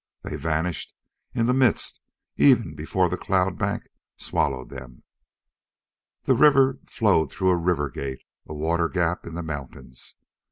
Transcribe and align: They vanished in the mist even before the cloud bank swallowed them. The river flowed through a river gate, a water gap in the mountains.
They 0.23 0.35
vanished 0.35 0.95
in 1.35 1.45
the 1.45 1.53
mist 1.53 2.01
even 2.35 2.73
before 2.73 3.07
the 3.07 3.19
cloud 3.21 3.59
bank 3.59 3.83
swallowed 4.17 4.69
them. 4.71 5.03
The 6.23 6.33
river 6.33 6.79
flowed 6.87 7.29
through 7.31 7.51
a 7.51 7.55
river 7.55 7.87
gate, 7.87 8.23
a 8.47 8.55
water 8.55 8.89
gap 8.89 9.27
in 9.27 9.35
the 9.35 9.43
mountains. 9.43 10.15